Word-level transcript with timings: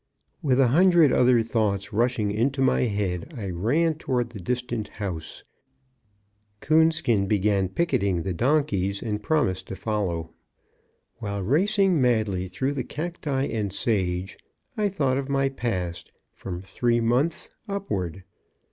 With 0.41 0.59
a 0.59 0.69
hundred 0.69 1.13
other 1.13 1.43
thoughts 1.43 1.93
rushing 1.93 2.31
into 2.31 2.59
my 2.59 2.85
head, 2.85 3.35
I 3.37 3.51
ran 3.51 3.99
toward 3.99 4.31
the 4.31 4.39
distant 4.39 4.87
house. 4.87 5.43
Coonskin 6.59 7.27
began 7.27 7.69
picketing 7.69 8.23
the 8.23 8.33
donkeys, 8.33 9.03
and 9.03 9.21
promised 9.21 9.67
to 9.67 9.75
follow. 9.75 10.33
While 11.17 11.43
racing 11.43 12.01
madly 12.01 12.47
through 12.47 12.73
the 12.73 12.83
cacti 12.83 13.43
and 13.45 13.71
sage, 13.71 14.39
I 14.75 14.89
thought 14.89 15.19
of 15.19 15.29
my 15.29 15.49
past, 15.49 16.11
from 16.33 16.63
three 16.63 16.99
months 16.99 17.51
upward. 17.69 18.23